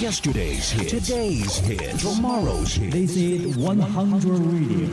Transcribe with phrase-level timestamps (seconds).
[0.00, 0.90] Yesterday's hits.
[0.90, 2.02] Today's hits.
[2.02, 2.92] Tomorrow's hits.
[2.92, 4.88] This is 100 Radio.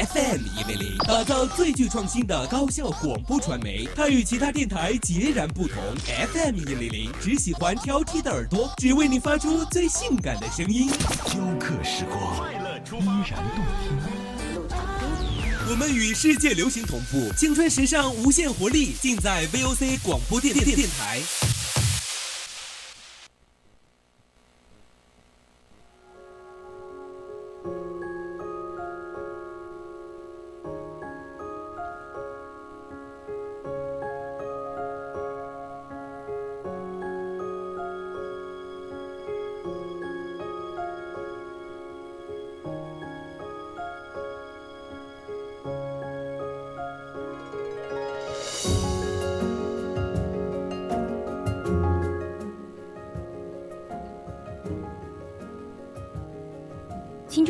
[0.00, 3.88] FM 一零零，打造最具创新的高效广播传媒。
[3.94, 5.76] 它与其他电台截然不同。
[6.32, 10.90] FM 一零零只喜欢挑剔的耳朵，只为你发出最性感的声音。
[11.26, 13.96] 雕刻时光，依然动听。
[15.70, 21.20] 我们与世界流行同步，青春时尚无限活力，尽在 VOC 广播电电电台。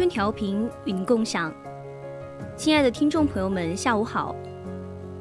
[0.01, 1.53] 春调频与您共享，
[2.57, 4.35] 亲爱的听众朋友们，下午好！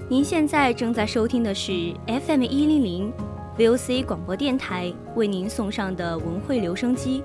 [0.07, 3.13] 您现在正在收听的是 FM 一零零
[3.57, 7.21] VOC 广播电台为您送上的文汇留声机，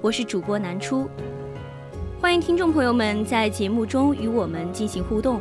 [0.00, 1.08] 我是主播南初，
[2.20, 5.40] 欢迎听众朋友们在节目中与我们进行互动。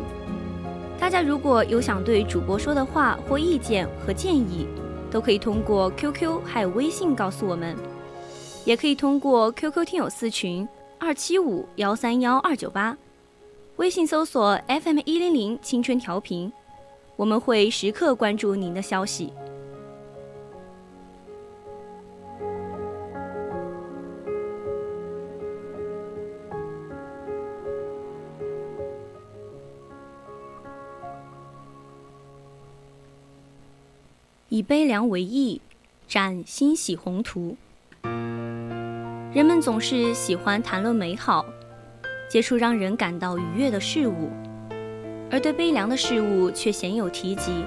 [0.99, 4.65] 大家如果有想对主播说的话或意见和建议，
[5.11, 7.77] 都可以通过 QQ 还有微信告诉我们，
[8.65, 10.67] 也可以通过 QQ 听友四群。
[10.99, 12.97] 二七五幺三幺二九八，
[13.77, 16.51] 微信搜索 FM 一零零青春调频，
[17.15, 19.31] 我们会时刻关注您的消息。
[34.49, 35.61] 以悲凉为意，
[36.07, 37.55] 展欣喜宏图。
[39.37, 41.45] 人们总是喜欢谈论美好，
[42.27, 44.31] 接触让人感到愉悦的事物，
[45.29, 47.63] 而对悲凉的事物却鲜有提及。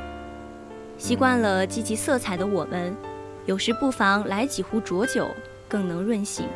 [0.98, 2.92] 习惯了积极色彩的我们，
[3.46, 5.30] 有时不妨来几壶浊酒，
[5.68, 6.48] 更能润醒。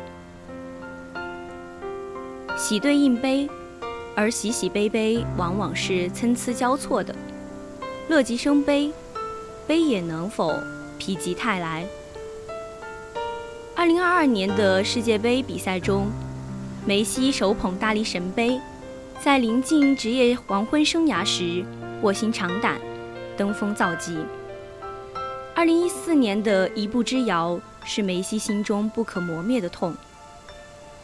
[2.57, 3.49] 喜对应悲，
[4.17, 7.15] 而喜喜悲悲往往是参差交错的。
[8.09, 8.91] 乐极生悲，
[9.65, 10.53] 悲也能否
[10.99, 11.85] 否极泰来？
[13.85, 16.07] 二零二二年的世界杯比赛中，
[16.87, 18.59] 梅西手捧大力神杯，
[19.21, 21.63] 在临近职业黄昏生涯时
[22.01, 22.81] 卧薪尝胆，
[23.37, 24.17] 登峰造极。
[25.53, 29.95] 二零一四年的一步之遥是梅西心中不可磨灭的痛，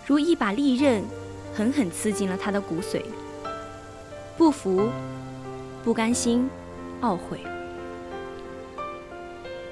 [0.07, 1.03] 如一把利刃，
[1.53, 3.03] 狠狠刺进了他的骨髓。
[4.35, 4.89] 不服，
[5.83, 6.49] 不甘心，
[7.01, 7.41] 懊悔，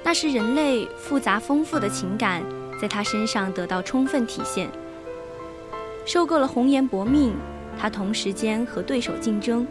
[0.04, 2.44] 那是人类复杂丰富的情感。
[2.80, 4.70] 在他身上得到充分体现。
[6.06, 7.34] 受够了红颜薄命，
[7.78, 9.68] 他同时间和对手竞争，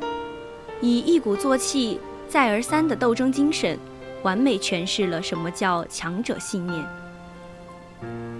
[0.81, 1.99] 以一鼓作气、
[2.29, 3.79] 再而三的斗争精神，
[4.23, 6.85] 完美诠释了什么叫强者信念。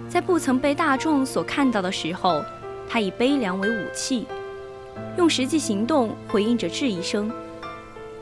[0.07, 2.43] 在不曾被大众所看到的时候，
[2.87, 4.25] 他以悲凉为武器，
[5.17, 7.31] 用实际行动回应着质疑声。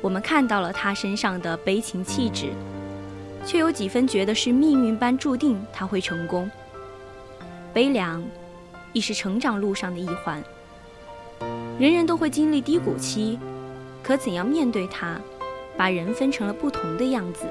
[0.02, 2.52] 我们看到了他身上的悲情气质。
[3.48, 6.52] 却有几分觉得是命运般注定他会成功。
[7.74, 8.22] 悲凉，
[8.92, 10.44] 亦是成长路上的一环。
[11.80, 13.40] 人人都会经历低谷期，
[14.04, 15.18] 可怎样面对它，
[15.78, 17.46] 把人分成了不同的样子。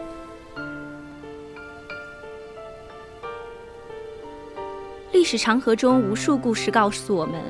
[5.13, 7.41] 历史长河中，无数故事告诉我们：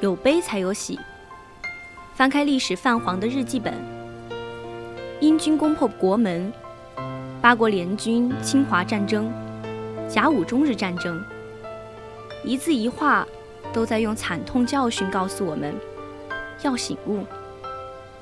[0.00, 0.98] 有悲才有喜。
[2.16, 3.72] 翻开历史泛黄的日记本，
[5.20, 6.52] 英军攻破国门。
[7.42, 9.32] 八国联军侵华战争、
[10.06, 11.24] 甲午中日战争，
[12.44, 13.26] 一字一画
[13.72, 15.74] 都在用惨痛教训告诉我们：
[16.62, 17.24] 要醒悟，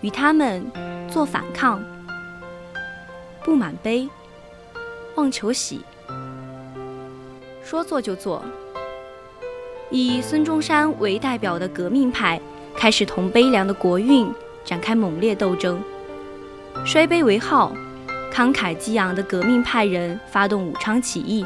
[0.03, 0.65] 与他们
[1.11, 1.83] 做反抗，
[3.43, 4.09] 不满悲，
[5.17, 5.81] 妄求喜，
[7.65, 8.45] 说做就做。
[9.91, 12.41] 以孙中山为代表的革命派
[12.77, 14.33] 开始同悲凉的国运
[14.65, 15.83] 展开猛烈斗争，
[16.87, 17.73] 衰悲为号。
[18.39, 21.45] 慷慨激昂的革命派人发动武昌起义，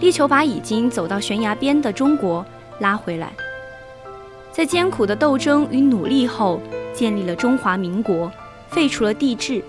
[0.00, 2.42] 力求把已经走到悬崖边的中国
[2.80, 3.30] 拉回来。
[4.50, 6.58] 在艰苦的斗争与努力后，
[6.94, 8.32] 建立了中华民国，
[8.70, 9.62] 废除了帝制，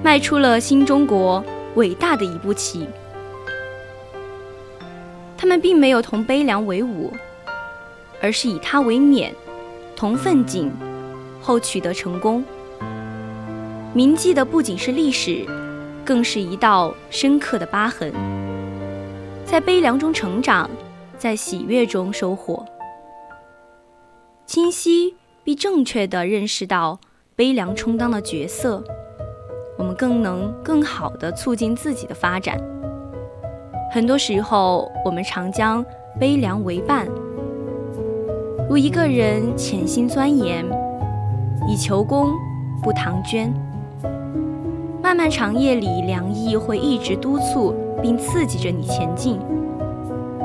[0.00, 2.86] 迈出了新中国伟大的一步棋。
[5.36, 7.12] 他们并没有同悲凉为伍，
[8.22, 9.34] 而是以他为冕，
[9.96, 10.70] 同奋进，
[11.42, 12.44] 后取得成功。
[13.92, 15.44] 铭记的不仅是历史，
[16.04, 18.12] 更是一道深刻的疤痕。
[19.44, 20.70] 在悲凉中成长，
[21.18, 22.64] 在喜悦中收获。
[24.46, 27.00] 清晰并正确地认识到
[27.34, 28.80] 悲凉充当的角色，
[29.76, 32.56] 我们更能更好地促进自己的发展。
[33.92, 35.84] 很多时候，我们常将
[36.16, 37.08] 悲凉为伴，
[38.68, 40.64] 如一个人潜心钻研，
[41.66, 42.32] 以求功
[42.84, 43.52] 不唐捐。
[45.10, 49.40] 漫漫长夜里，凉意会一直督促并刺激着你前进，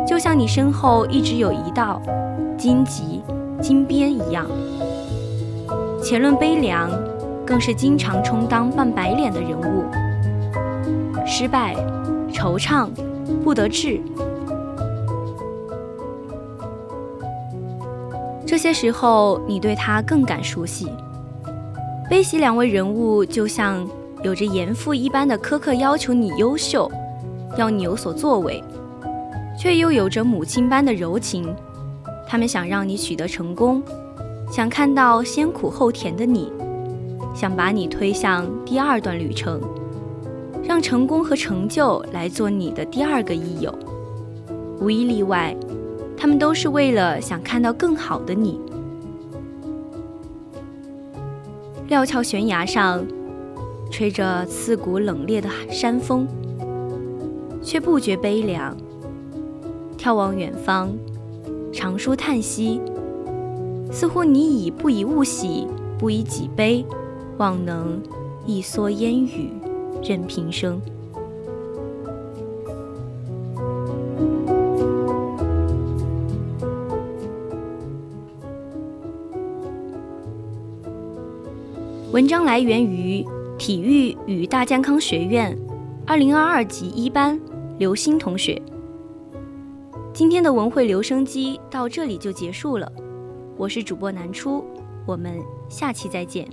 [0.07, 2.01] 就像你身后一直有一道
[2.57, 3.21] 荆棘、
[3.61, 4.47] 金边一样。
[6.01, 6.89] 且论悲凉，
[7.45, 9.85] 更是经常充当半白脸的人物。
[11.27, 11.75] 失败、
[12.33, 12.89] 惆怅、
[13.43, 14.01] 不得志，
[18.47, 20.91] 这些时候你对他更感熟悉。
[22.09, 23.87] 悲喜两位人物就像。
[24.25, 26.91] 有着严父一般的苛刻要求你优秀，
[27.59, 28.59] 要你有所作为，
[29.55, 31.55] 却又有着母亲般的柔情。
[32.27, 33.83] 他们想让你取得成功，
[34.51, 36.51] 想看到先苦后甜的你，
[37.35, 39.61] 想把你推向第二段旅程，
[40.63, 43.71] 让成功和成就来做你的第二个益友。
[44.79, 45.55] 无一例外，
[46.17, 48.59] 他们都是为了想看到更好的你。
[51.89, 53.05] 料峭悬崖上。
[53.91, 56.27] 吹着刺骨冷冽的山风，
[57.61, 58.75] 却不觉悲凉。
[59.97, 60.91] 眺望远方，
[61.71, 62.81] 长舒叹息，
[63.91, 65.65] 似乎你已不以物喜，
[65.97, 66.85] 不以己悲，
[67.37, 68.01] 望能
[68.45, 69.49] 一蓑烟雨
[70.03, 70.81] 任平生。
[82.11, 83.25] 文章来源于。
[83.57, 85.57] 体育与大健康学院，
[86.05, 87.39] 二零二二级一班
[87.77, 88.61] 刘星同学。
[90.13, 92.91] 今天的文汇留声机到这里就结束了，
[93.55, 94.63] 我是主播南初，
[95.05, 96.45] 我们下期再见。